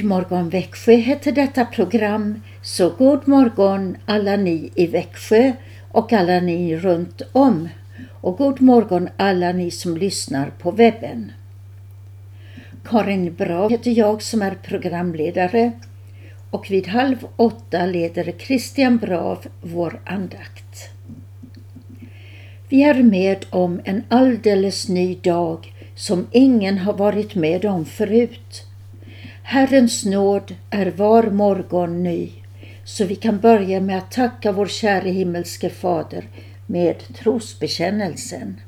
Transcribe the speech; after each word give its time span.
God 0.00 0.08
morgon 0.08 0.48
Växjö 0.48 0.92
heter 0.92 1.32
detta 1.32 1.64
program, 1.64 2.40
så 2.62 2.90
god 2.90 3.28
morgon 3.28 3.96
alla 4.06 4.36
ni 4.36 4.70
i 4.74 4.86
Växjö 4.86 5.52
och 5.90 6.12
alla 6.12 6.40
ni 6.40 6.76
runt 6.76 7.22
om. 7.32 7.68
Och 8.20 8.36
god 8.36 8.60
morgon 8.60 9.08
alla 9.16 9.52
ni 9.52 9.70
som 9.70 9.96
lyssnar 9.96 10.50
på 10.50 10.70
webben. 10.70 11.32
Karin 12.84 13.34
Bra 13.34 13.68
heter 13.68 13.98
jag 13.98 14.22
som 14.22 14.42
är 14.42 14.54
programledare 14.62 15.72
och 16.50 16.70
vid 16.70 16.86
halv 16.86 17.26
åtta 17.36 17.86
leder 17.86 18.32
Christian 18.38 18.96
Brav 18.96 19.46
vår 19.62 20.00
andakt. 20.04 20.90
Vi 22.68 22.82
är 22.82 23.02
med 23.02 23.46
om 23.50 23.80
en 23.84 24.04
alldeles 24.08 24.88
ny 24.88 25.14
dag 25.14 25.72
som 25.94 26.26
ingen 26.32 26.78
har 26.78 26.92
varit 26.92 27.34
med 27.34 27.64
om 27.64 27.84
förut. 27.84 28.66
Herrens 29.42 30.04
nåd 30.04 30.54
är 30.70 30.90
var 30.90 31.22
morgon 31.22 32.02
ny, 32.02 32.32
så 32.84 33.04
vi 33.04 33.16
kan 33.16 33.40
börja 33.40 33.80
med 33.80 33.98
att 33.98 34.12
tacka 34.12 34.52
vår 34.52 34.66
käre 34.66 35.10
himmelske 35.10 35.70
Fader 35.70 36.28
med 36.66 37.14
trosbekännelsen. 37.14 38.60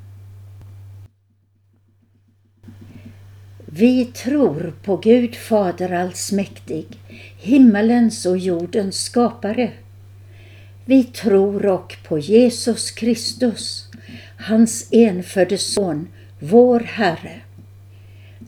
Vi 3.67 4.05
tror 4.05 4.75
på 4.85 4.97
Gud 4.97 5.35
Fader 5.35 5.93
allsmäktig, 5.93 6.87
himmelens 7.39 8.27
och 8.27 8.39
jordens 8.39 9.03
skapare. 9.03 9.71
Vi 10.85 11.05
tror 11.05 11.67
och 11.67 11.99
på 12.09 12.19
Jesus 12.19 12.91
Kristus, 12.91 13.87
hans 14.39 14.89
enfödde 14.93 15.59
Son, 15.59 16.09
vår 16.39 16.81
Herre, 16.81 17.41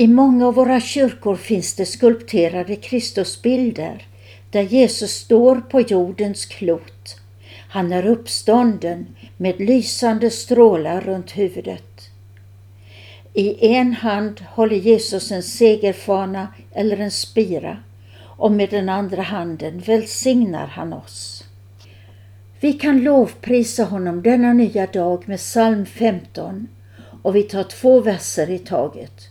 I 0.00 0.06
många 0.06 0.46
av 0.46 0.54
våra 0.54 0.80
kyrkor 0.80 1.36
finns 1.36 1.74
det 1.74 1.86
skulpterade 1.86 2.76
Kristusbilder 2.76 4.06
där 4.50 4.62
Jesus 4.62 5.10
står 5.10 5.56
på 5.60 5.80
jordens 5.80 6.46
klot. 6.46 7.20
Han 7.68 7.92
är 7.92 8.06
uppstånden 8.06 9.06
med 9.36 9.60
lysande 9.60 10.30
strålar 10.30 11.00
runt 11.00 11.30
huvudet. 11.30 12.10
I 13.34 13.66
en 13.76 13.92
hand 13.92 14.40
håller 14.40 14.76
Jesus 14.76 15.32
en 15.32 15.42
segerfana 15.42 16.48
eller 16.72 16.96
en 16.96 17.10
spira 17.10 17.76
och 18.22 18.52
med 18.52 18.70
den 18.70 18.88
andra 18.88 19.22
handen 19.22 19.78
välsignar 19.78 20.66
han 20.66 20.92
oss. 20.92 21.44
Vi 22.60 22.72
kan 22.72 23.02
lovprisa 23.02 23.84
honom 23.84 24.22
denna 24.22 24.52
nya 24.52 24.86
dag 24.86 25.28
med 25.28 25.38
psalm 25.38 25.86
15 25.86 26.68
och 27.22 27.36
vi 27.36 27.42
tar 27.42 27.64
två 27.64 28.00
verser 28.00 28.50
i 28.50 28.58
taget. 28.58 29.28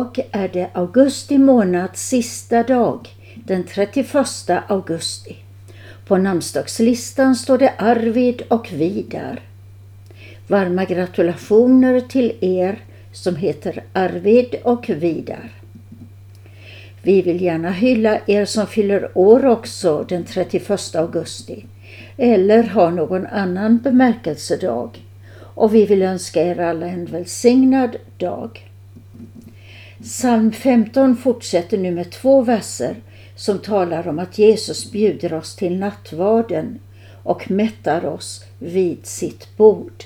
Idag 0.00 0.26
är 0.32 0.48
det 0.48 0.70
augusti 0.72 1.38
månads 1.38 2.08
sista 2.08 2.62
dag, 2.62 3.08
den 3.34 3.64
31 3.64 4.16
augusti. 4.66 5.36
På 6.06 6.16
namnsdagslistan 6.16 7.36
står 7.36 7.58
det 7.58 7.72
Arvid 7.78 8.42
och 8.48 8.72
Vidar. 8.72 9.40
Varma 10.46 10.84
gratulationer 10.84 12.00
till 12.00 12.32
er 12.40 12.78
som 13.12 13.36
heter 13.36 13.84
Arvid 13.92 14.54
och 14.62 14.90
Vidar. 14.90 15.52
Vi 17.02 17.22
vill 17.22 17.42
gärna 17.42 17.70
hylla 17.70 18.18
er 18.26 18.44
som 18.44 18.66
fyller 18.66 19.18
år 19.18 19.46
också 19.46 20.04
den 20.08 20.24
31 20.24 20.94
augusti 20.94 21.64
eller 22.16 22.62
har 22.62 22.90
någon 22.90 23.26
annan 23.26 23.78
bemärkelsedag 23.78 24.90
och 25.54 25.74
vi 25.74 25.86
vill 25.86 26.02
önska 26.02 26.42
er 26.42 26.60
alla 26.60 26.86
en 26.86 27.06
välsignad 27.06 27.96
dag. 28.18 28.69
Psalm 30.02 30.52
15 30.52 31.16
fortsätter 31.16 31.78
nu 31.78 31.90
med 31.90 32.10
två 32.10 32.42
verser 32.42 32.96
som 33.36 33.58
talar 33.58 34.08
om 34.08 34.18
att 34.18 34.38
Jesus 34.38 34.92
bjuder 34.92 35.32
oss 35.32 35.56
till 35.56 35.78
nattvarden 35.78 36.78
och 37.22 37.50
mättar 37.50 38.04
oss 38.04 38.44
vid 38.58 39.06
sitt 39.06 39.56
bord. 39.56 40.04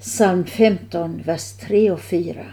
Psalm 0.00 0.44
15, 0.44 1.22
vers 1.24 1.52
3 1.52 1.90
och 1.90 2.00
4. 2.00 2.44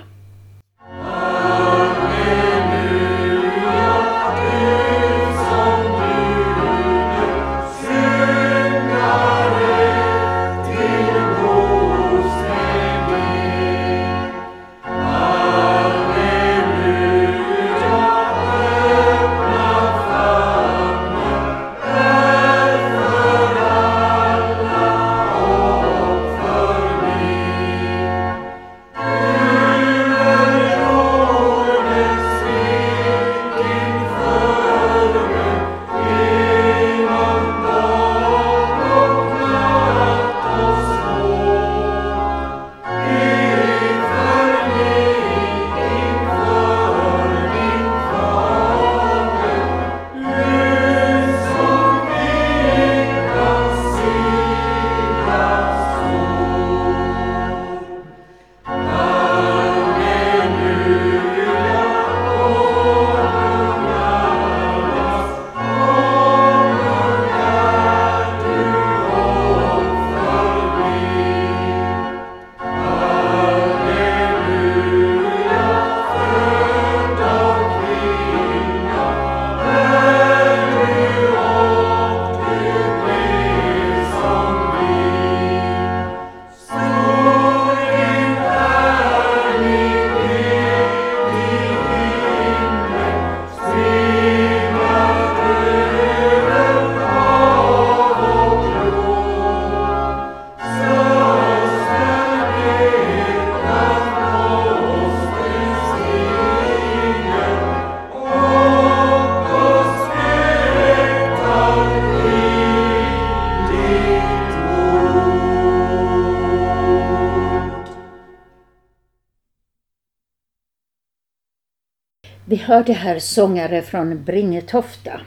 Vi 122.50 122.56
hörde 122.56 122.94
här 122.94 123.20
sångare 123.20 123.82
från 123.82 124.24
Bringetofta. 124.24 125.22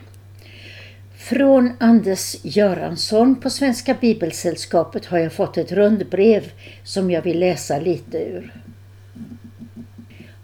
Från 1.17 1.73
Anders 1.81 2.37
Göransson 2.43 3.41
på 3.41 3.51
Svenska 3.51 3.97
Bibelsällskapet 4.01 5.07
har 5.07 5.19
jag 5.19 5.33
fått 5.33 5.57
ett 5.57 5.73
rundbrev 5.73 6.53
som 6.85 7.11
jag 7.11 7.23
vill 7.23 7.39
läsa 7.39 7.79
lite 7.79 8.19
ur. 8.19 8.53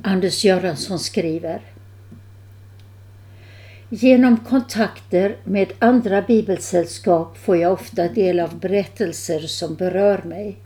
Anders 0.02 0.44
Göransson 0.44 0.98
skriver 0.98 1.60
Genom 3.88 4.36
kontakter 4.36 5.36
med 5.44 5.72
andra 5.78 6.22
bibelsällskap 6.22 7.38
får 7.38 7.56
jag 7.56 7.72
ofta 7.72 8.08
del 8.08 8.40
av 8.40 8.58
berättelser 8.58 9.40
som 9.40 9.74
berör 9.74 10.22
mig. 10.22 10.56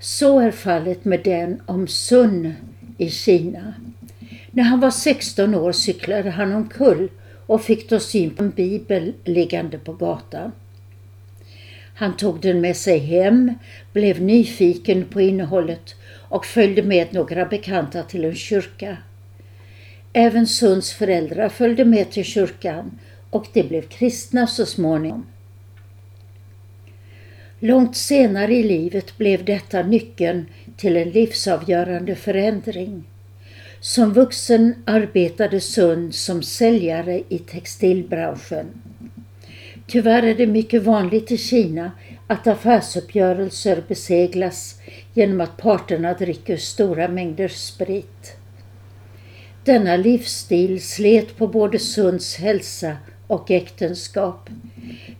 Så 0.00 0.40
är 0.40 0.50
fallet 0.50 1.04
med 1.04 1.20
den 1.24 1.62
om 1.66 1.88
Sun 1.88 2.54
i 2.98 3.10
Kina. 3.10 3.74
När 4.50 4.64
han 4.64 4.80
var 4.80 4.90
16 4.90 5.54
år 5.54 5.72
cyklade 5.72 6.30
han 6.30 6.52
omkull 6.52 7.08
och 7.46 7.62
fick 7.62 7.90
då 7.90 8.00
syn 8.00 8.30
på 8.30 8.44
en 8.44 8.50
bibel 8.50 9.14
liggande 9.24 9.78
på 9.78 9.92
gatan. 9.92 10.52
Han 11.94 12.16
tog 12.16 12.40
den 12.40 12.60
med 12.60 12.76
sig 12.76 12.98
hem, 12.98 13.54
blev 13.92 14.22
nyfiken 14.22 15.04
på 15.04 15.20
innehållet 15.20 15.94
och 16.28 16.46
följde 16.46 16.82
med 16.82 17.12
några 17.12 17.44
bekanta 17.46 18.02
till 18.02 18.24
en 18.24 18.34
kyrka. 18.34 18.96
Även 20.12 20.46
Sunds 20.46 20.92
föräldrar 20.92 21.48
följde 21.48 21.84
med 21.84 22.10
till 22.10 22.24
kyrkan 22.24 22.98
och 23.30 23.46
de 23.52 23.62
blev 23.62 23.82
kristna 23.82 24.46
så 24.46 24.66
småningom. 24.66 25.26
Långt 27.60 27.96
senare 27.96 28.54
i 28.54 28.62
livet 28.62 29.18
blev 29.18 29.44
detta 29.44 29.82
nyckeln 29.82 30.46
till 30.76 30.96
en 30.96 31.10
livsavgörande 31.10 32.14
förändring. 32.14 33.04
Som 33.80 34.12
vuxen 34.12 34.74
arbetade 34.84 35.60
Sund 35.60 36.14
som 36.14 36.42
säljare 36.42 37.22
i 37.28 37.38
textilbranschen. 37.38 38.66
Tyvärr 39.86 40.22
är 40.22 40.34
det 40.34 40.46
mycket 40.46 40.82
vanligt 40.82 41.32
i 41.32 41.38
Kina 41.38 41.92
att 42.26 42.46
affärsuppgörelser 42.46 43.82
beseglas 43.88 44.80
genom 45.14 45.40
att 45.40 45.56
parterna 45.56 46.14
dricker 46.14 46.56
stora 46.56 47.08
mängder 47.08 47.48
sprit. 47.48 48.36
Denna 49.64 49.96
livsstil 49.96 50.82
slet 50.82 51.36
på 51.36 51.46
både 51.46 51.78
Sunds 51.78 52.36
hälsa 52.36 52.96
och 53.26 53.50
äktenskap. 53.50 54.50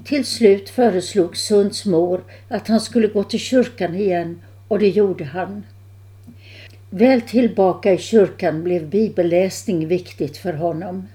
Till 0.04 0.24
slut 0.24 0.70
föreslog 0.70 1.36
Sunds 1.36 1.86
mor 1.86 2.24
att 2.48 2.68
han 2.68 2.80
skulle 2.80 3.08
gå 3.08 3.24
till 3.24 3.40
kyrkan 3.40 3.94
igen 3.94 4.42
och 4.68 4.78
det 4.78 4.88
gjorde 4.88 5.24
han. 5.24 5.64
Väl 6.90 7.20
tillbaka 7.20 7.92
i 7.92 7.98
kyrkan 7.98 8.64
blev 8.64 8.88
bibelläsning 8.88 9.88
viktigt 9.88 10.36
för 10.36 10.52
honom. 10.52 11.08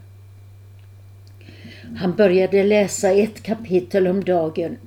Han 1.98 2.16
började 2.16 2.64
läsa 2.64 3.12
ett 3.12 3.44
kapitel 3.44 4.08
om 4.08 4.24
dagen 4.24 4.78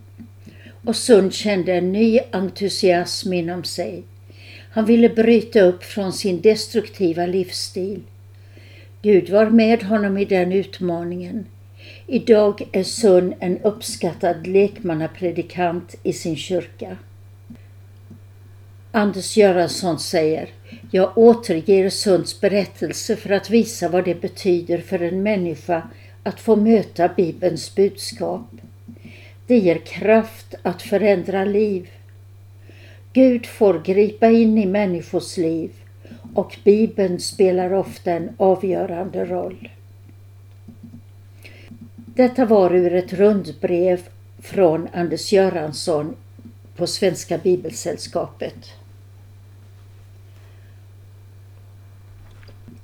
och 0.84 0.96
Sund 0.96 1.34
kände 1.34 1.74
en 1.74 1.92
ny 1.92 2.20
entusiasm 2.30 3.32
inom 3.32 3.64
sig. 3.64 4.02
Han 4.70 4.84
ville 4.84 5.08
bryta 5.08 5.60
upp 5.60 5.84
från 5.84 6.12
sin 6.12 6.40
destruktiva 6.40 7.26
livsstil. 7.26 8.02
Gud 9.02 9.30
var 9.30 9.50
med 9.50 9.82
honom 9.82 10.18
i 10.18 10.24
den 10.24 10.52
utmaningen. 10.52 11.46
Idag 12.06 12.68
är 12.72 12.84
Sun 12.84 13.34
en 13.40 13.58
uppskattad 13.58 14.46
lekmannapredikant 14.46 15.94
i 16.02 16.12
sin 16.12 16.36
kyrka. 16.36 16.96
Anders 18.96 19.36
Göransson 19.36 19.98
säger 19.98 20.48
Jag 20.90 21.18
återger 21.18 21.90
Sunds 21.90 22.40
berättelse 22.40 23.16
för 23.16 23.30
att 23.30 23.50
visa 23.50 23.88
vad 23.88 24.04
det 24.04 24.20
betyder 24.20 24.78
för 24.78 25.02
en 25.02 25.22
människa 25.22 25.82
att 26.22 26.40
få 26.40 26.56
möta 26.56 27.08
Bibelns 27.08 27.74
budskap. 27.74 28.50
Det 29.46 29.58
ger 29.58 29.78
kraft 29.78 30.54
att 30.62 30.82
förändra 30.82 31.44
liv. 31.44 31.88
Gud 33.12 33.46
får 33.46 33.82
gripa 33.82 34.30
in 34.30 34.58
i 34.58 34.66
människors 34.66 35.36
liv 35.36 35.70
och 36.34 36.56
Bibeln 36.64 37.20
spelar 37.20 37.72
ofta 37.72 38.12
en 38.12 38.30
avgörande 38.36 39.24
roll. 39.24 39.68
Detta 41.96 42.44
var 42.44 42.74
ur 42.74 42.94
ett 42.94 43.12
rundbrev 43.12 44.00
från 44.38 44.88
Anders 44.92 45.32
Göransson 45.32 46.16
på 46.76 46.86
Svenska 46.86 47.38
Bibelsällskapet. 47.38 48.72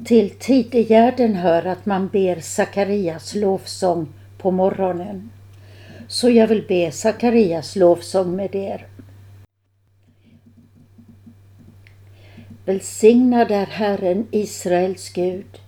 Till 0.05 0.31
tidegärden 0.31 1.35
hör 1.35 1.67
att 1.67 1.87
man 1.87 2.09
ber 2.09 2.41
Sakarias 2.41 3.35
lovsång 3.35 4.09
på 4.39 4.51
morgonen. 4.51 5.31
Så 6.09 6.31
jag 6.31 6.47
vill 6.47 6.65
be 6.69 6.93
Sakarias 6.93 7.77
lovsång 7.77 8.37
med 8.37 8.55
er. 8.55 8.87
Välsignad 12.65 13.51
är 13.51 13.67
Herren 13.67 14.27
Israels 14.31 15.09
Gud 15.09 15.61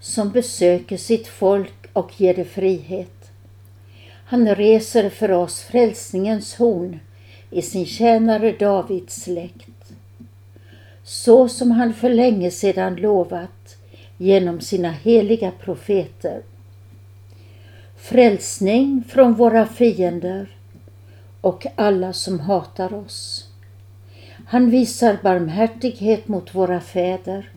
som 0.00 0.30
besöker 0.30 0.96
sitt 0.96 1.26
folk 1.26 1.86
och 1.92 2.20
ger 2.20 2.34
det 2.34 2.44
frihet. 2.44 3.30
Han 4.24 4.54
reser 4.54 5.10
för 5.10 5.30
oss 5.30 5.62
frälsningens 5.62 6.54
horn 6.54 7.00
i 7.50 7.62
sin 7.62 7.86
tjänare 7.86 8.52
Davids 8.52 9.22
släkt. 9.22 9.92
Så 11.04 11.48
som 11.48 11.70
han 11.70 11.94
för 11.94 12.10
länge 12.10 12.50
sedan 12.50 12.96
lovat 12.96 13.57
genom 14.18 14.60
sina 14.60 14.90
heliga 14.90 15.50
profeter. 15.50 16.42
Frälsning 17.96 19.04
från 19.08 19.34
våra 19.34 19.66
fiender 19.66 20.48
och 21.40 21.66
alla 21.74 22.12
som 22.12 22.40
hatar 22.40 22.94
oss. 22.94 23.48
Han 24.46 24.70
visar 24.70 25.18
barmhärtighet 25.22 26.28
mot 26.28 26.54
våra 26.54 26.80
fäder 26.80 27.50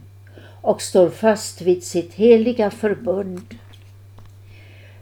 och 0.62 0.82
står 0.82 1.10
fast 1.10 1.62
vid 1.62 1.84
sitt 1.84 2.14
heliga 2.14 2.72
förbund. 2.72 3.56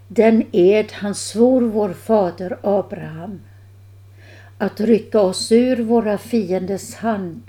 Den 0.08 0.44
ed 0.52 0.92
han 0.92 1.16
svor 1.16 1.62
vår 1.62 1.94
fader 1.94 2.58
Abraham 2.64 3.40
att 4.58 4.80
rycka 4.80 5.22
oss 5.22 5.52
ur 5.52 5.76
våra 5.76 6.18
fienders 6.18 6.96
hand 6.96 7.42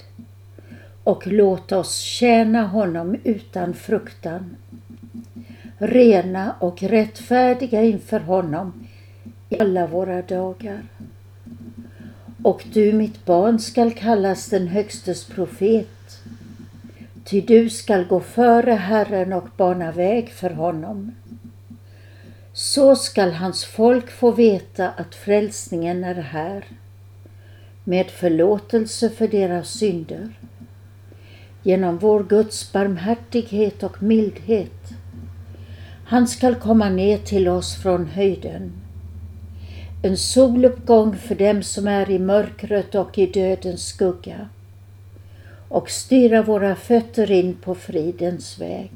och 1.05 1.27
låt 1.27 1.73
oss 1.73 1.97
tjäna 1.97 2.67
honom 2.67 3.17
utan 3.25 3.75
fruktan. 3.75 4.57
Rena 5.79 6.55
och 6.59 6.83
rättfärdiga 6.83 7.83
inför 7.83 8.21
honom 8.21 8.89
i 9.49 9.61
alla 9.61 9.87
våra 9.87 10.23
dagar. 10.23 10.83
Och 12.43 12.65
du, 12.73 12.93
mitt 12.93 13.25
barn, 13.25 13.59
skall 13.59 13.93
kallas 13.93 14.49
den 14.49 14.69
Högstes 14.69 15.25
profet. 15.25 16.23
Ty 17.25 17.41
du 17.41 17.71
skall 17.71 18.05
gå 18.05 18.21
före 18.21 18.73
Herren 18.73 19.33
och 19.33 19.49
bana 19.57 19.93
väg 19.93 20.31
för 20.31 20.51
honom. 20.51 21.15
Så 22.53 22.97
skall 22.97 23.33
hans 23.33 23.65
folk 23.65 24.11
få 24.11 24.31
veta 24.31 24.89
att 24.89 25.15
frälsningen 25.15 26.05
är 26.05 26.15
här, 26.15 26.65
med 27.85 28.11
förlåtelse 28.11 29.11
för 29.11 29.29
deras 29.29 29.71
synder. 29.71 30.29
Genom 31.63 31.99
vår 31.99 32.25
Guds 32.25 32.73
barmhärtighet 32.73 33.83
och 33.83 34.03
mildhet. 34.03 34.93
Han 36.05 36.29
skall 36.29 36.55
komma 36.55 36.89
ner 36.89 37.19
till 37.19 37.49
oss 37.49 37.83
från 37.83 38.07
höjden 38.07 38.73
en 40.03 40.17
soluppgång 40.17 41.17
för 41.17 41.35
dem 41.35 41.63
som 41.63 41.89
är 41.89 42.11
i 42.11 42.19
mörkret 42.19 42.95
och 42.95 43.19
i 43.19 43.27
dödens 43.27 43.87
skugga 43.87 44.49
och 45.69 45.91
styra 45.91 46.43
våra 46.43 46.77
fötter 46.77 47.31
in 47.31 47.55
på 47.55 47.75
fridens 47.75 48.59
väg. 48.59 48.91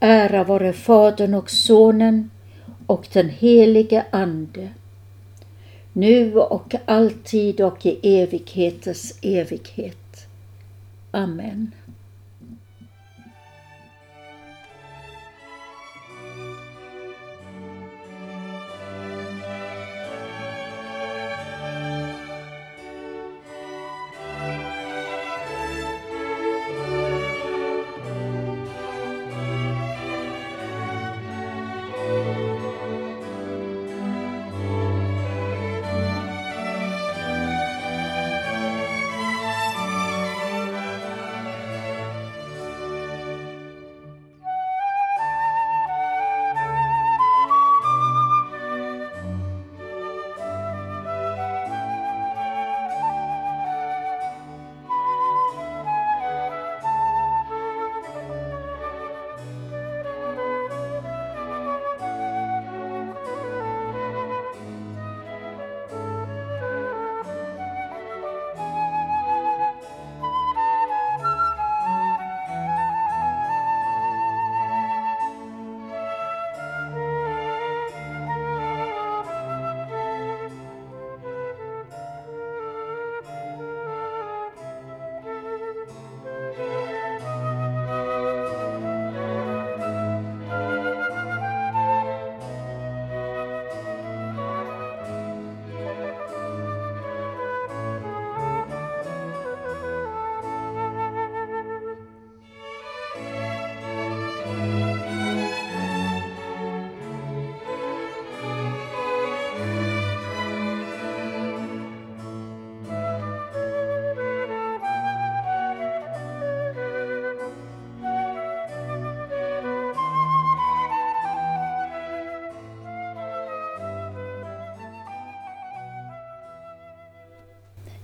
Ära 0.00 0.44
vare 0.44 0.72
Fadern 0.72 1.34
och 1.34 1.50
Sonen 1.50 2.30
och 2.86 3.08
den 3.12 3.28
helige 3.28 4.04
Ande, 4.10 4.68
nu 5.92 6.34
och 6.36 6.74
alltid 6.84 7.60
och 7.60 7.86
i 7.86 8.20
evigheters 8.22 9.12
evighet. 9.22 10.01
Amen. 11.14 11.74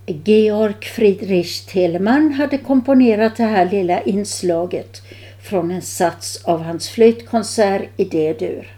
Georg 0.08 0.84
Friedrich 0.84 1.66
Telemann 1.66 2.32
hade 2.32 2.58
komponerat 2.58 3.36
det 3.36 3.44
här 3.44 3.70
lilla 3.70 4.02
inslaget 4.02 5.02
från 5.42 5.70
en 5.70 5.82
sats 5.82 6.44
av 6.44 6.62
hans 6.62 6.88
flöjtkonsert 6.88 7.88
i 7.96 8.04
D-dur. 8.04 8.72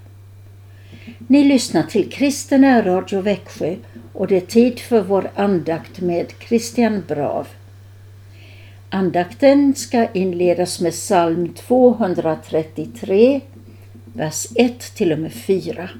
Ni 1.19 1.45
lyssnar 1.45 1.83
till 1.83 2.11
Kristen 2.11 2.85
Radio 2.85 3.21
Växjö 3.21 3.77
och 4.13 4.27
det 4.27 4.37
är 4.37 4.41
tid 4.41 4.79
för 4.79 5.01
vår 5.01 5.31
andakt 5.35 6.01
med 6.01 6.27
Christian 6.49 7.03
Brav. 7.09 7.47
Andakten 8.91 9.75
ska 9.75 10.07
inledas 10.13 10.81
med 10.81 10.93
psalm 10.93 11.55
233, 11.55 13.41
vers 14.15 14.47
1 14.55 14.95
till 14.95 15.13
och 15.13 15.19
med 15.19 15.33
4. 15.33 15.91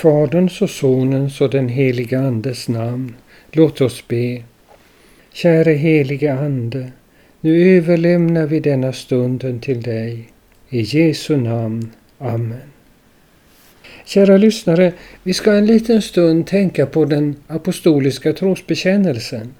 Faderns 0.00 0.62
och 0.62 0.70
Sonens 0.70 1.40
och 1.40 1.50
den 1.50 1.68
helige 1.68 2.18
Andes 2.18 2.68
namn. 2.68 3.14
Låt 3.52 3.80
oss 3.80 4.08
be. 4.08 4.42
Käre 5.32 5.72
helige 5.72 6.34
Ande, 6.34 6.92
nu 7.40 7.76
överlämnar 7.76 8.46
vi 8.46 8.60
denna 8.60 8.92
stunden 8.92 9.60
till 9.60 9.82
dig. 9.82 10.28
I 10.68 10.80
Jesu 10.80 11.36
namn. 11.36 11.90
Amen. 12.18 12.70
Kära 14.04 14.36
lyssnare, 14.36 14.92
vi 15.22 15.34
ska 15.34 15.52
en 15.52 15.66
liten 15.66 16.02
stund 16.02 16.46
tänka 16.46 16.86
på 16.86 17.04
den 17.04 17.36
apostoliska 17.46 18.32
trosbekännelsen. 18.32 19.54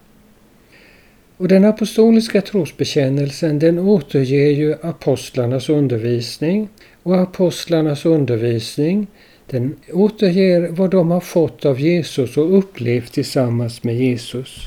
Och 1.37 1.49
den 1.49 1.65
apostoliska 1.65 2.41
trosbekännelsen 2.41 3.59
den 3.59 3.79
återger 3.79 4.51
ju 4.51 4.75
apostlarnas 4.83 5.69
undervisning 5.69 6.69
och 7.03 7.21
apostlarnas 7.21 8.05
undervisning 8.05 9.07
den 9.51 9.77
återger 9.93 10.69
vad 10.71 10.91
de 10.91 11.11
har 11.11 11.21
fått 11.21 11.65
av 11.65 11.81
Jesus 11.81 12.37
och 12.37 12.59
upplevt 12.59 13.13
tillsammans 13.13 13.85
med 13.85 13.97
Jesus. 13.97 14.67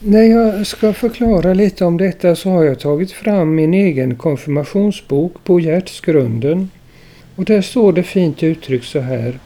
När 0.00 0.22
jag 0.22 0.66
ska 0.66 0.92
förklara 0.92 1.54
lite 1.54 1.84
om 1.84 1.96
detta 1.96 2.36
så 2.36 2.50
har 2.50 2.64
jag 2.64 2.80
tagit 2.80 3.12
fram 3.12 3.54
min 3.54 3.74
egen 3.74 4.16
konfirmationsbok 4.16 5.44
på 5.44 5.60
Hjärtsgrunden. 5.60 6.70
Och 7.36 7.44
där 7.44 7.60
står 7.60 7.92
det 7.92 8.02
fint 8.02 8.42
uttryckt 8.42 8.86
så 8.86 9.00
här. 9.00 9.38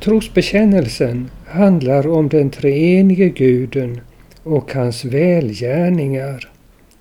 Trosbekännelsen 0.00 1.30
handlar 1.46 2.06
om 2.06 2.28
den 2.28 2.50
treenige 2.50 3.28
guden 3.28 4.00
och 4.42 4.72
hans 4.74 5.04
välgärningar. 5.04 6.48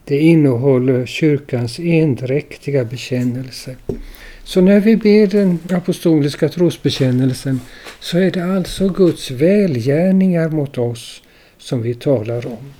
Det 0.05 0.19
innehåller 0.19 1.05
kyrkans 1.05 1.79
endräktiga 1.79 2.85
bekännelse. 2.85 3.75
Så 4.51 4.61
när 4.61 4.79
vi 4.79 4.95
ber 4.95 5.27
den 5.27 5.59
apostoliska 5.69 6.49
trosbekännelsen 6.49 7.61
så 7.99 8.17
är 8.17 8.31
det 8.31 8.45
alltså 8.45 8.89
Guds 8.89 9.31
välgärningar 9.31 10.49
mot 10.49 10.77
oss 10.77 11.21
som 11.57 11.81
vi 11.81 11.95
talar 11.95 12.47
om. 12.47 12.73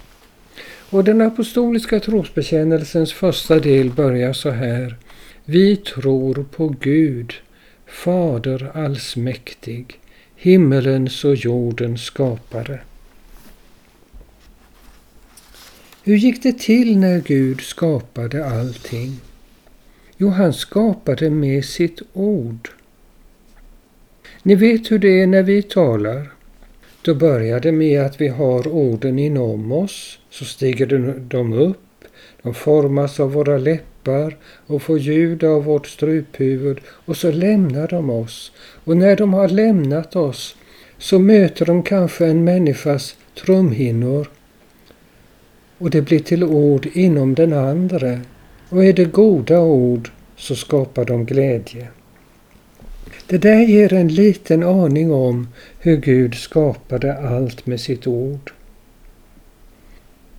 Och 0.89 1.03
den 1.03 1.21
apostoliska 1.21 1.99
trosbekännelsens 1.99 3.13
första 3.13 3.59
del 3.59 3.89
börjar 3.89 4.33
så 4.33 4.49
här. 4.49 4.97
Vi 5.45 5.75
tror 5.75 6.45
på 6.55 6.75
Gud, 6.79 7.33
Fader 7.87 8.71
allsmäktig, 8.73 9.99
himmelens 10.35 11.23
och 11.25 11.35
jordens 11.35 12.01
skapare. 12.01 12.79
Hur 16.03 16.15
gick 16.15 16.43
det 16.43 16.59
till 16.59 16.97
när 16.97 17.19
Gud 17.19 17.61
skapade 17.61 18.45
allting? 18.45 19.19
Jo, 20.21 20.29
han 20.29 20.53
skapade 20.53 21.29
med 21.29 21.65
sitt 21.65 22.01
ord. 22.13 22.69
Ni 24.43 24.55
vet 24.55 24.91
hur 24.91 24.99
det 24.99 25.21
är 25.21 25.27
när 25.27 25.43
vi 25.43 25.61
talar. 25.61 26.31
Då 27.01 27.15
börjar 27.15 27.59
det 27.59 27.71
med 27.71 28.01
att 28.01 28.21
vi 28.21 28.27
har 28.27 28.67
orden 28.67 29.19
inom 29.19 29.71
oss, 29.71 30.19
så 30.29 30.45
stiger 30.45 30.85
de 31.29 31.53
upp, 31.53 32.05
de 32.41 32.53
formas 32.53 33.19
av 33.19 33.33
våra 33.33 33.57
läppar 33.57 34.37
och 34.67 34.81
får 34.81 34.99
ljud 34.99 35.43
av 35.43 35.63
vårt 35.63 35.87
struphuvud 35.87 36.79
och 36.87 37.17
så 37.17 37.31
lämnar 37.31 37.87
de 37.87 38.09
oss. 38.09 38.51
Och 38.83 38.97
när 38.97 39.15
de 39.15 39.33
har 39.33 39.47
lämnat 39.47 40.15
oss 40.15 40.55
så 40.97 41.19
möter 41.19 41.65
de 41.65 41.83
kanske 41.83 42.25
en 42.25 42.43
människas 42.43 43.15
trumhinnor 43.45 44.27
och 45.77 45.89
det 45.89 46.01
blir 46.01 46.19
till 46.19 46.43
ord 46.43 46.87
inom 46.93 47.35
den 47.35 47.53
andra. 47.53 48.19
Och 48.71 48.85
är 48.85 48.93
det 48.93 49.05
goda 49.05 49.59
ord 49.59 50.09
så 50.35 50.55
skapar 50.55 51.05
de 51.05 51.25
glädje. 51.25 51.87
Det 53.27 53.37
där 53.37 53.59
ger 53.59 53.93
en 53.93 54.07
liten 54.07 54.63
aning 54.63 55.11
om 55.11 55.47
hur 55.79 55.97
Gud 55.97 56.35
skapade 56.35 57.17
allt 57.17 57.65
med 57.65 57.79
sitt 57.79 58.07
ord. 58.07 58.53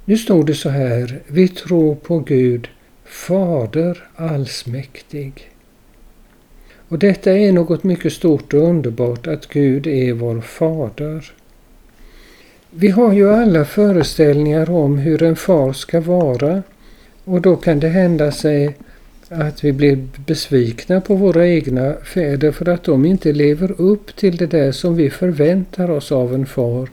Nu 0.05 0.19
står 0.19 0.45
det 0.45 0.55
så 0.55 0.69
här, 0.69 1.23
vi 1.27 1.49
tror 1.49 1.95
på 1.95 2.19
Gud, 2.19 2.69
Fader 3.05 4.09
allsmäktig. 4.15 5.51
Och 6.89 6.99
detta 6.99 7.33
är 7.33 7.53
något 7.53 7.85
mycket 7.85 8.13
stort 8.13 8.55
och 8.55 8.69
underbart 8.69 9.27
att 9.27 9.49
Gud 9.49 9.87
är 9.87 10.13
vår 10.13 10.41
Fader. 10.41 11.33
Vi 12.71 12.89
har 12.89 13.13
ju 13.13 13.31
alla 13.31 13.65
föreställningar 13.65 14.71
om 14.71 14.99
hur 14.99 15.23
en 15.23 15.37
far 15.37 15.73
ska 15.73 16.01
vara 16.01 16.63
och 17.25 17.41
då 17.41 17.57
kan 17.57 17.81
det 17.81 17.89
hända 17.89 18.33
sig 18.33 18.77
att 19.29 19.65
vi 19.65 19.73
blir 19.73 20.09
besvikna 20.27 21.01
på 21.01 21.15
våra 21.15 21.49
egna 21.49 21.95
fäder 21.95 22.53
för 22.53 22.69
att 22.69 22.85
de 22.85 23.05
inte 23.05 23.33
lever 23.33 23.81
upp 23.81 24.17
till 24.17 24.37
det 24.37 24.47
där 24.47 24.73
som 24.73 24.97
vi 24.97 25.11
förväntar 25.11 25.91
oss 25.91 26.13
av 26.13 26.35
en 26.35 26.47
far. 26.47 26.89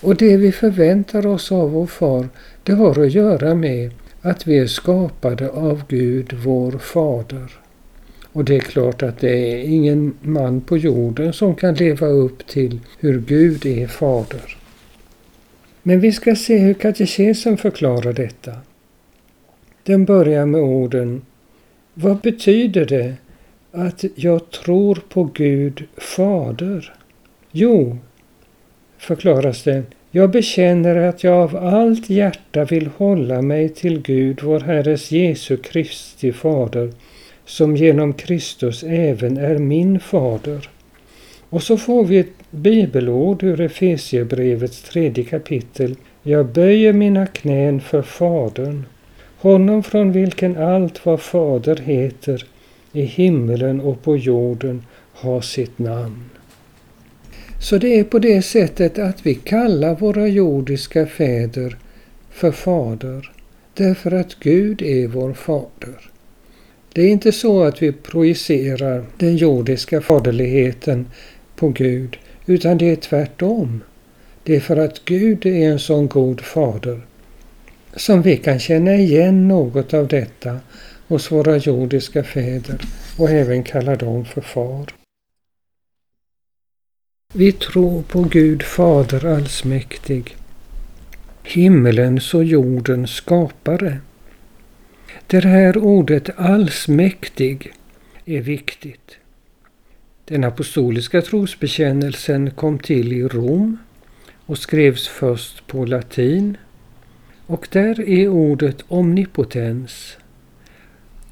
Och 0.00 0.16
det 0.16 0.36
vi 0.36 0.52
förväntar 0.52 1.26
oss 1.26 1.52
av 1.52 1.70
vår 1.70 1.86
far, 1.86 2.28
det 2.62 2.72
har 2.72 3.04
att 3.04 3.12
göra 3.12 3.54
med 3.54 3.90
att 4.20 4.46
vi 4.46 4.58
är 4.58 4.66
skapade 4.66 5.50
av 5.50 5.82
Gud, 5.88 6.32
vår 6.32 6.72
fader. 6.72 7.52
Och 8.32 8.44
det 8.44 8.56
är 8.56 8.60
klart 8.60 9.02
att 9.02 9.18
det 9.18 9.52
är 9.52 9.58
ingen 9.58 10.14
man 10.20 10.60
på 10.60 10.76
jorden 10.76 11.32
som 11.32 11.54
kan 11.54 11.74
leva 11.74 12.06
upp 12.06 12.46
till 12.46 12.80
hur 12.98 13.20
Gud 13.20 13.66
är 13.66 13.86
fader. 13.86 14.56
Men 15.82 16.00
vi 16.00 16.12
ska 16.12 16.36
se 16.36 16.58
hur 16.58 16.74
katekesen 16.74 17.56
förklarar 17.56 18.12
detta. 18.12 18.52
Den 19.86 20.04
börjar 20.04 20.46
med 20.46 20.60
orden 20.60 21.22
Vad 21.94 22.16
betyder 22.16 22.84
det 22.84 23.14
att 23.72 24.04
jag 24.14 24.50
tror 24.50 24.98
på 25.08 25.24
Gud 25.24 25.84
Fader? 25.96 26.94
Jo, 27.50 27.98
förklaras 28.98 29.62
det, 29.62 29.82
jag 30.10 30.30
bekänner 30.30 30.96
att 30.96 31.24
jag 31.24 31.34
av 31.34 31.56
allt 31.56 32.10
hjärta 32.10 32.64
vill 32.64 32.86
hålla 32.96 33.42
mig 33.42 33.68
till 33.68 34.02
Gud, 34.02 34.40
vår 34.42 34.60
Herres 34.60 35.10
Jesu 35.10 35.56
Kristi 35.56 36.32
Fader, 36.32 36.90
som 37.44 37.76
genom 37.76 38.12
Kristus 38.12 38.82
även 38.82 39.36
är 39.36 39.58
min 39.58 40.00
fader. 40.00 40.68
Och 41.50 41.62
så 41.62 41.76
får 41.76 42.04
vi 42.04 42.18
ett 42.18 42.50
bibelord 42.50 43.42
ur 43.42 43.60
Efesierbrevets 43.60 44.82
tredje 44.82 45.24
kapitel. 45.24 45.96
Jag 46.22 46.46
böjer 46.46 46.92
mina 46.92 47.26
knän 47.26 47.80
för 47.80 48.02
Fadern, 48.02 48.84
honom 49.38 49.82
från 49.82 50.12
vilken 50.12 50.56
allt 50.56 51.06
vad 51.06 51.20
Fader 51.20 51.76
heter 51.76 52.44
i 52.92 53.02
himmelen 53.02 53.80
och 53.80 54.02
på 54.02 54.16
jorden 54.16 54.82
har 55.12 55.40
sitt 55.40 55.78
namn. 55.78 56.30
Så 57.60 57.78
det 57.78 57.98
är 57.98 58.04
på 58.04 58.18
det 58.18 58.42
sättet 58.42 58.98
att 58.98 59.26
vi 59.26 59.34
kallar 59.34 59.94
våra 59.94 60.28
jordiska 60.28 61.06
fäder 61.06 61.76
för 62.30 62.52
Fader, 62.52 63.32
därför 63.74 64.12
att 64.12 64.34
Gud 64.40 64.82
är 64.82 65.06
vår 65.06 65.32
Fader. 65.32 66.10
Det 66.92 67.02
är 67.02 67.08
inte 67.08 67.32
så 67.32 67.62
att 67.62 67.82
vi 67.82 67.92
projicerar 67.92 69.04
den 69.16 69.36
jordiska 69.36 70.00
faderligheten 70.00 71.06
på 71.56 71.68
Gud, 71.68 72.16
utan 72.46 72.78
det 72.78 72.90
är 72.90 72.96
tvärtom. 72.96 73.82
Det 74.42 74.56
är 74.56 74.60
för 74.60 74.76
att 74.76 75.04
Gud 75.04 75.46
är 75.46 75.70
en 75.70 75.78
sån 75.78 76.06
god 76.06 76.40
fader 76.40 77.00
som 77.96 78.22
vi 78.22 78.36
kan 78.36 78.58
känna 78.58 78.94
igen 78.94 79.48
något 79.48 79.94
av 79.94 80.08
detta 80.08 80.60
hos 81.08 81.32
våra 81.32 81.56
jordiska 81.56 82.24
fäder 82.24 82.80
och 83.18 83.30
även 83.30 83.62
kalla 83.62 83.96
dem 83.96 84.24
för 84.24 84.40
far. 84.40 84.86
Vi 87.34 87.52
tror 87.52 88.02
på 88.02 88.22
Gud 88.22 88.62
Fader 88.62 89.26
allsmäktig, 89.26 90.36
himmelens 91.42 92.34
och 92.34 92.44
jordens 92.44 93.10
skapare. 93.10 94.00
Det 95.26 95.44
här 95.44 95.78
ordet 95.78 96.30
allsmäktig 96.36 97.72
är 98.24 98.40
viktigt. 98.40 99.16
Den 100.24 100.44
apostoliska 100.44 101.22
trosbekännelsen 101.22 102.50
kom 102.50 102.78
till 102.78 103.12
i 103.12 103.22
Rom 103.22 103.78
och 104.46 104.58
skrevs 104.58 105.08
först 105.08 105.66
på 105.66 105.84
latin. 105.84 106.56
Och 107.46 107.68
där 107.70 108.08
är 108.08 108.28
ordet 108.28 108.84
omnipotens. 108.88 110.16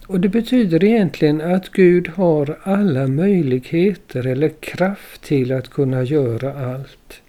Och 0.06 0.20
det 0.20 0.28
betyder 0.28 0.84
egentligen 0.84 1.40
att 1.40 1.72
Gud 1.72 2.08
har 2.08 2.58
alla 2.62 3.06
möjligheter 3.06 4.26
eller 4.26 4.48
kraft 4.48 5.22
till 5.22 5.52
att 5.52 5.70
kunna 5.70 6.02
göra 6.02 6.74
allt. 6.74 7.20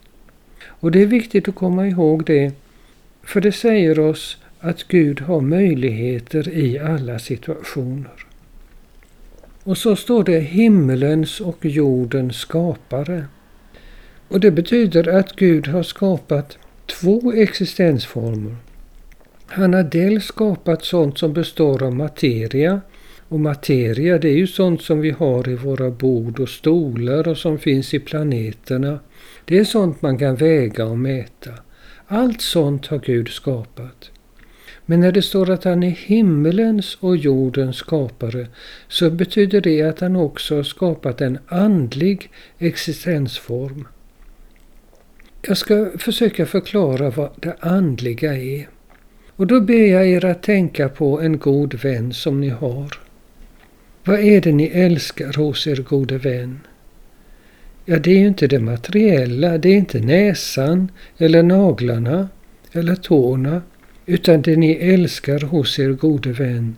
Och 0.67 0.91
det 0.91 1.01
är 1.01 1.05
viktigt 1.05 1.47
att 1.47 1.55
komma 1.55 1.87
ihåg 1.87 2.25
det, 2.25 2.51
för 3.23 3.41
det 3.41 3.51
säger 3.51 3.99
oss 3.99 4.37
att 4.59 4.83
Gud 4.83 5.21
har 5.21 5.41
möjligheter 5.41 6.49
i 6.49 6.79
alla 6.79 7.19
situationer. 7.19 8.25
Och 9.63 9.77
så 9.77 9.95
står 9.95 10.23
det 10.23 10.39
himmelens 10.39 11.41
och 11.41 11.65
jordens 11.65 12.35
skapare. 12.35 13.25
Och 14.27 14.39
det 14.39 14.51
betyder 14.51 15.07
att 15.07 15.35
Gud 15.35 15.67
har 15.67 15.83
skapat 15.83 16.57
två 16.85 17.33
existensformer. 17.33 18.55
Han 19.47 19.73
har 19.73 19.83
dels 19.83 20.25
skapat 20.25 20.83
sånt 20.83 21.17
som 21.17 21.33
består 21.33 21.83
av 21.83 21.95
materia 21.95 22.81
Och 23.29 23.39
materia 23.39 24.17
det 24.17 24.29
är 24.29 24.37
ju 24.37 24.47
sånt 24.47 24.81
som 24.81 24.99
vi 24.99 25.11
har 25.11 25.49
i 25.49 25.55
våra 25.55 25.91
bord 25.91 26.39
och 26.39 26.49
stolar 26.49 27.27
och 27.27 27.37
som 27.37 27.59
finns 27.59 27.93
i 27.93 27.99
planeterna. 27.99 28.99
Det 29.45 29.57
är 29.57 29.63
sånt 29.63 30.01
man 30.01 30.17
kan 30.17 30.35
väga 30.35 30.85
och 30.85 30.99
mäta. 30.99 31.51
Allt 32.07 32.41
sånt 32.41 32.87
har 32.87 32.99
Gud 32.99 33.29
skapat. 33.29 34.11
Men 34.85 34.99
när 34.99 35.11
det 35.11 35.21
står 35.21 35.49
att 35.49 35.63
han 35.63 35.83
är 35.83 35.89
himmelens 35.89 36.97
och 36.99 37.17
jordens 37.17 37.75
skapare 37.75 38.47
så 38.87 39.09
betyder 39.09 39.61
det 39.61 39.81
att 39.81 39.99
han 39.99 40.15
också 40.15 40.55
har 40.55 40.63
skapat 40.63 41.21
en 41.21 41.37
andlig 41.47 42.29
existensform. 42.57 43.87
Jag 45.41 45.57
ska 45.57 45.91
försöka 45.97 46.45
förklara 46.45 47.09
vad 47.09 47.29
det 47.35 47.55
andliga 47.59 48.37
är. 48.37 48.74
Och 49.35 49.47
då 49.47 49.61
ber 49.61 49.87
jag 49.87 50.07
er 50.07 50.25
att 50.25 50.43
tänka 50.43 50.89
på 50.89 51.21
en 51.21 51.37
god 51.37 51.73
vän 51.73 52.13
som 52.13 52.41
ni 52.41 52.49
har. 52.49 52.99
Vad 54.03 54.19
är 54.19 54.41
det 54.41 54.51
ni 54.51 54.65
älskar 54.65 55.33
hos 55.33 55.67
er 55.67 55.75
gode 55.75 56.17
vän? 56.17 56.59
Ja, 57.85 57.99
det 57.99 58.11
är 58.11 58.19
ju 58.19 58.27
inte 58.27 58.47
det 58.47 58.59
materiella, 58.59 59.57
det 59.57 59.69
är 59.69 59.75
inte 59.75 59.99
näsan 59.99 60.91
eller 61.17 61.43
naglarna 61.43 62.29
eller 62.71 62.95
tårna, 62.95 63.61
utan 64.05 64.41
det 64.41 64.55
ni 64.55 64.71
älskar 64.71 65.39
hos 65.39 65.79
er 65.79 65.89
gode 65.89 66.31
vän, 66.31 66.75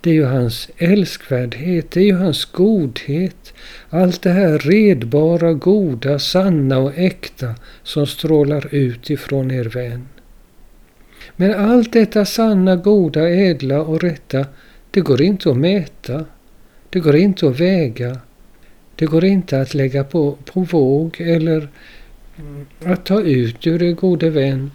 det 0.00 0.10
är 0.10 0.14
ju 0.14 0.24
hans 0.24 0.70
älskvärdhet, 0.76 1.90
det 1.90 2.00
är 2.00 2.04
ju 2.04 2.14
hans 2.14 2.44
godhet, 2.44 3.54
allt 3.90 4.22
det 4.22 4.30
här 4.30 4.58
redbara, 4.58 5.52
goda, 5.52 6.18
sanna 6.18 6.78
och 6.78 6.98
äkta 6.98 7.54
som 7.82 8.06
strålar 8.06 8.74
ut 8.74 9.10
ifrån 9.10 9.50
er 9.50 9.64
vän. 9.64 10.08
Men 11.36 11.54
allt 11.54 11.92
detta 11.92 12.24
sanna, 12.24 12.76
goda, 12.76 13.28
ädla 13.28 13.80
och 13.80 14.00
rätta, 14.00 14.46
det 14.90 15.00
går 15.00 15.22
inte 15.22 15.50
att 15.50 15.56
mäta. 15.56 16.24
Det 16.90 17.00
går 17.00 17.16
inte 17.16 17.48
att 17.48 17.60
väga. 17.60 18.18
Det 18.96 19.06
går 19.06 19.24
inte 19.24 19.60
att 19.60 19.74
lägga 19.74 20.04
på, 20.04 20.36
på 20.44 20.60
våg 20.60 21.20
eller 21.20 21.68
att 22.84 23.04
ta 23.04 23.20
ut 23.20 23.66
ur 23.66 23.82
er 23.82 23.92
gode 23.92 24.30
vän. 24.30 24.70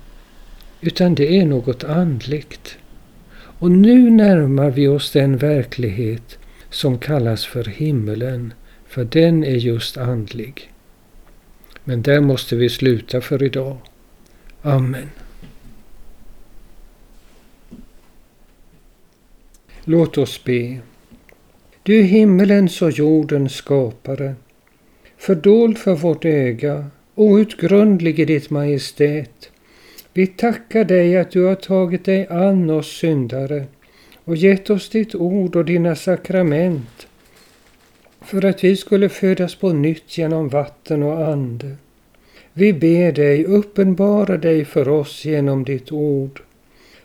Utan 0.81 1.15
det 1.15 1.39
är 1.39 1.45
något 1.45 1.83
andligt. 1.83 2.77
Och 3.59 3.71
nu 3.71 4.09
närmar 4.09 4.69
vi 4.69 4.87
oss 4.87 5.11
den 5.11 5.37
verklighet 5.37 6.37
som 6.69 6.99
kallas 6.99 7.45
för 7.45 7.63
himmelen, 7.63 8.53
för 8.87 9.05
den 9.05 9.43
är 9.43 9.55
just 9.55 9.97
andlig. 9.97 10.71
Men 11.83 12.01
där 12.01 12.21
måste 12.21 12.55
vi 12.55 12.69
sluta 12.69 13.21
för 13.21 13.43
idag. 13.43 13.77
Amen. 14.61 15.09
Låt 19.89 20.17
oss 20.17 20.43
be. 20.43 20.78
Du 21.84 22.02
himmelens 22.02 22.82
och 22.82 22.91
jordens 22.91 23.54
skapare, 23.54 24.36
fördold 25.17 25.78
för 25.78 25.95
vårt 25.95 26.26
öga, 26.26 26.86
outgrundlig 27.15 28.19
i 28.19 28.26
ditt 28.26 28.50
majestät. 28.50 29.52
Vi 30.13 30.28
tackar 30.28 30.86
dig 30.86 31.17
att 31.17 31.32
du 31.32 31.45
har 31.45 31.56
tagit 31.56 32.06
dig 32.06 32.28
an 32.30 32.69
oss 32.69 32.88
syndare 32.88 33.65
och 34.23 34.36
gett 34.36 34.69
oss 34.69 34.89
ditt 34.89 35.15
ord 35.15 35.56
och 35.56 35.65
dina 35.65 35.95
sakrament 35.95 37.08
för 38.21 38.45
att 38.45 38.63
vi 38.63 38.76
skulle 38.76 39.10
födas 39.10 39.56
på 39.56 39.73
nytt 39.73 40.17
genom 40.17 40.50
vatten 40.50 41.04
och 41.04 41.28
ande. 41.28 41.76
Vi 42.54 42.73
ber 42.73 43.12
dig 43.12 43.45
uppenbara 43.45 44.38
dig 44.38 44.65
för 44.65 44.89
oss 44.89 45.26
genom 45.26 45.63
ditt 45.63 45.91
ord. 45.91 46.41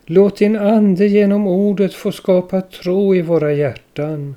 Låt 0.06 0.36
din 0.36 0.56
ande 0.56 1.06
genom 1.06 1.46
ordet 1.46 1.94
få 1.94 2.12
skapa 2.12 2.60
tro 2.60 3.14
i 3.14 3.22
våra 3.22 3.52
hjärtan 3.52 4.34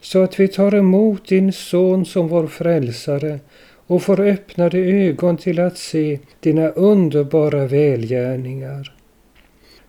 så 0.00 0.22
att 0.22 0.40
vi 0.40 0.48
tar 0.48 0.74
emot 0.74 1.28
din 1.28 1.52
son 1.52 2.04
som 2.04 2.28
vår 2.28 2.46
frälsare 2.46 3.38
och 3.86 4.02
får 4.02 4.20
öppnade 4.20 4.78
ögon 4.78 5.36
till 5.36 5.60
att 5.60 5.78
se 5.78 6.18
dina 6.40 6.68
underbara 6.68 7.66
välgärningar. 7.66 8.94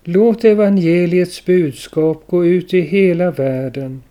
Låt 0.04 0.44
evangeliets 0.44 1.44
budskap 1.44 2.24
gå 2.26 2.44
ut 2.44 2.74
i 2.74 2.80
hela 2.80 3.30
världen 3.30 4.02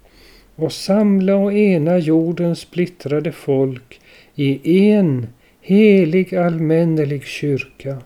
och 0.56 0.72
samla 0.72 1.36
och 1.36 1.54
ena 1.54 1.98
jordens 1.98 2.60
splittrade 2.60 3.32
folk 3.32 4.02
i 4.36 4.90
en 4.90 5.28
helig 5.62 6.36
allmännelig 6.36 7.24
kyrka. 7.24 7.98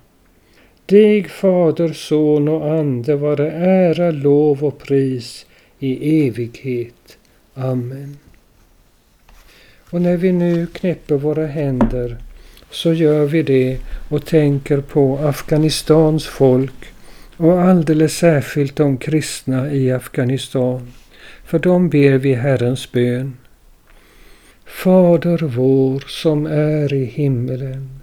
Dig, 0.86 1.24
Fader, 1.24 1.94
Son 1.94 2.48
och 2.48 2.72
Ande 2.72 3.16
vare 3.16 3.52
ära, 3.52 4.12
lov 4.12 4.64
och 4.64 4.78
pris 4.78 5.46
i 5.80 6.28
evighet. 6.28 7.18
Amen. 7.54 8.18
Och 9.90 10.02
när 10.02 10.18
vi 10.18 10.32
nu 10.32 10.68
knäpper 10.68 11.16
våra 11.16 11.46
händer 11.46 12.18
så 12.72 12.94
gör 12.94 13.26
vi 13.26 13.44
det 13.44 13.80
och 14.10 14.26
tänker 14.26 14.82
på 14.82 15.18
Afghanistans 15.18 16.26
folk 16.26 16.86
och 17.38 17.62
alldeles 17.62 18.18
särskilt 18.18 18.76
de 18.76 18.98
kristna 18.98 19.74
i 19.74 19.92
Afghanistan. 19.92 20.92
För 21.46 21.60
dem 21.60 21.90
ber 21.90 22.14
vi 22.14 22.34
Herrens 22.34 22.92
bön. 22.92 23.38
Fader 24.66 25.38
vår 25.38 26.04
som 26.08 26.46
är 26.46 26.94
i 26.94 27.06
himmelen. 27.06 28.03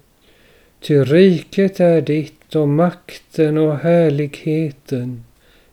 Ty 0.81 1.03
riket 1.03 1.79
är 1.79 2.01
ditt 2.01 2.55
och 2.55 2.67
makten 2.67 3.57
och 3.57 3.77
härligheten 3.77 5.23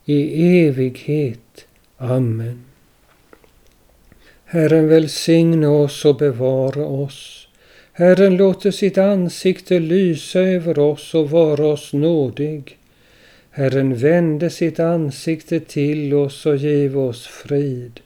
i 0.05 0.49
evighet. 0.67 1.67
Amen. 1.97 2.65
Herren 4.45 4.89
välsigne 4.89 5.67
oss 5.67 6.05
och 6.05 6.17
bevara 6.17 6.87
oss. 6.87 7.49
Herren 7.93 8.37
låter 8.37 8.71
sitt 8.71 8.99
ansikte 8.99 9.79
lysa 9.79 10.41
över 10.41 10.79
oss 10.79 11.15
och 11.15 11.31
vara 11.31 11.67
oss 11.67 11.93
nådig. 11.93 12.79
Herren 13.51 13.95
vände 13.95 14.51
sitt 14.51 14.81
ansikte 14.81 15.61
till 15.61 16.15
oss 16.15 16.47
och 16.47 16.57
giv 16.57 16.99
oss 16.99 17.27
frid. 17.27 18.01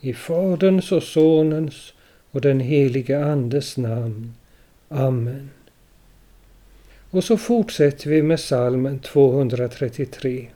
I 0.00 0.12
Faderns 0.14 0.92
och 0.92 1.02
Sonens 1.02 1.92
och 2.30 2.40
den 2.40 2.60
helige 2.60 3.24
Andes 3.24 3.76
namn. 3.76 4.34
Amen. 4.88 5.50
Och 7.16 7.24
så 7.24 7.36
fortsätter 7.36 8.10
vi 8.10 8.22
med 8.22 8.38
psalm 8.38 8.98
233. 8.98 10.48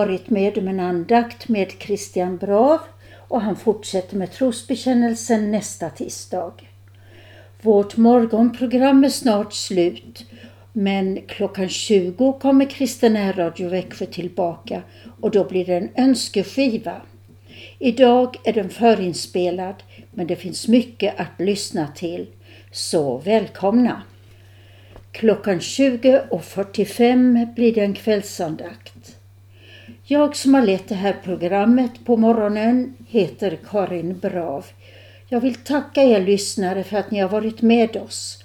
Varit 0.00 0.30
med 0.30 0.58
om 0.58 0.68
en 0.68 0.80
andakt 0.80 1.48
med 1.48 1.72
Christian 1.78 2.36
Brav 2.36 2.78
och 3.28 3.40
han 3.40 3.56
fortsätter 3.56 4.16
med 4.16 4.32
trosbekännelsen 4.32 5.50
nästa 5.50 5.90
tisdag. 5.90 6.52
Vårt 7.62 7.96
morgonprogram 7.96 9.04
är 9.04 9.08
snart 9.08 9.52
slut 9.52 10.26
men 10.72 11.20
klockan 11.28 11.68
20 11.68 12.32
kommer 12.32 12.70
Kristen 12.70 13.32
Radio 13.32 13.68
Växjö 13.68 14.06
tillbaka 14.06 14.82
och 15.20 15.30
då 15.30 15.44
blir 15.44 15.66
det 15.66 15.76
en 15.76 15.88
önskeskiva. 15.96 16.96
Idag 17.78 18.36
är 18.44 18.52
den 18.52 18.70
förinspelad 18.70 19.82
men 20.10 20.26
det 20.26 20.36
finns 20.36 20.68
mycket 20.68 21.20
att 21.20 21.40
lyssna 21.40 21.88
till. 21.88 22.26
Så 22.72 23.18
välkomna! 23.18 24.02
Klockan 25.12 25.58
20.45 25.58 27.54
blir 27.54 27.74
det 27.74 27.80
en 27.80 27.94
kvällsandakt. 27.94 28.99
Jag 30.12 30.36
som 30.36 30.54
har 30.54 30.62
lett 30.62 30.88
det 30.88 30.94
här 30.94 31.16
programmet 31.24 32.04
på 32.04 32.16
morgonen 32.16 32.96
heter 33.08 33.58
Karin 33.70 34.18
Brav. 34.18 34.66
Jag 35.28 35.40
vill 35.40 35.54
tacka 35.54 36.02
er 36.02 36.20
lyssnare 36.20 36.84
för 36.84 36.96
att 36.96 37.10
ni 37.10 37.18
har 37.18 37.28
varit 37.28 37.62
med 37.62 37.96
oss. 37.96 38.38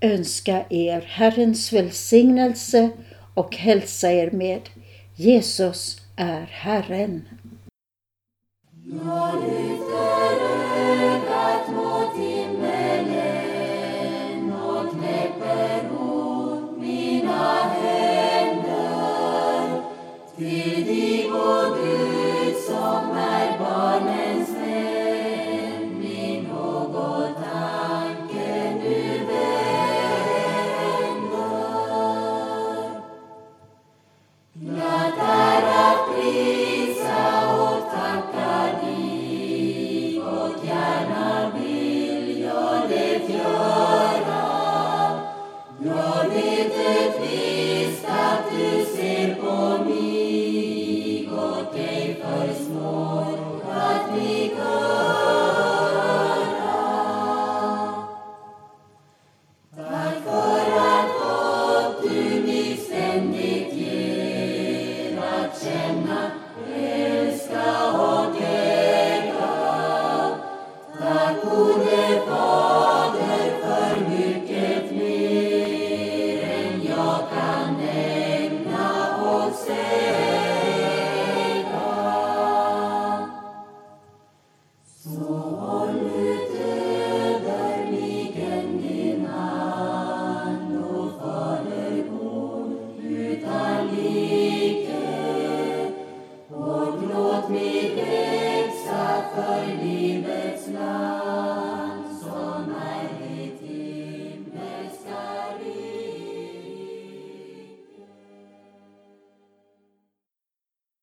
Önska 0.00 0.64
er 0.70 1.00
Herrens 1.00 1.72
välsignelse 1.72 2.90
och 3.34 3.56
hälsa 3.56 4.12
er 4.12 4.30
med 4.30 4.60
Jesus 5.16 6.00
är 6.16 6.46
Herren. 6.50 7.28
Jag 9.04 9.34
lyfter 9.34 10.32
ögat 10.76 11.68
mot 11.68 12.16
himmelen 12.16 12.41
dig, 21.42 21.81